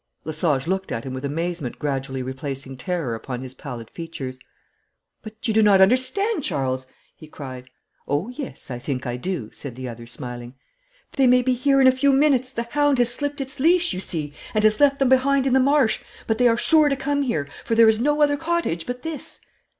Lesage 0.23 0.65
looked 0.65 0.91
at 0.91 1.03
him 1.03 1.13
with 1.13 1.23
amazement 1.23 1.77
gradually 1.77 2.23
replacing 2.23 2.75
terror 2.75 3.13
upon 3.13 3.41
his 3.43 3.53
pallid 3.53 3.87
features. 3.91 4.39
'But 5.21 5.47
you 5.47 5.53
do 5.53 5.61
not 5.61 5.79
understand, 5.79 6.43
Charles,' 6.43 6.87
he 7.15 7.27
cried. 7.27 7.69
'Oh, 8.07 8.27
yes, 8.29 8.71
I 8.71 8.79
think 8.79 9.05
I 9.05 9.15
do,' 9.15 9.51
said 9.53 9.75
the 9.75 9.87
other, 9.87 10.07
smiling. 10.07 10.55
'They 11.11 11.27
may 11.27 11.43
be 11.43 11.53
here 11.53 11.79
in 11.79 11.85
a 11.85 11.91
few 11.91 12.13
minutes. 12.13 12.51
The 12.51 12.63
hound 12.63 12.97
has 12.97 13.13
slipped 13.13 13.41
its 13.41 13.59
leash, 13.59 13.93
you 13.93 13.99
see, 13.99 14.33
and 14.55 14.63
has 14.63 14.79
left 14.79 14.97
them 14.97 15.09
behind 15.09 15.45
in 15.45 15.53
the 15.53 15.59
marsh; 15.59 15.99
but 16.25 16.39
they 16.39 16.47
are 16.47 16.57
sure 16.57 16.89
to 16.89 16.95
come 16.95 17.21
here, 17.21 17.47
for 17.63 17.75
there 17.75 17.87
is 17.87 17.99
no 17.99 18.23
other 18.23 18.37
cottage 18.37 18.87
but 18.87 19.03
this.' 19.03 19.39